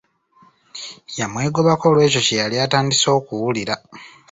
[1.19, 3.75] Yamwegobako olw'ekyo kye yali atandise okuwulira.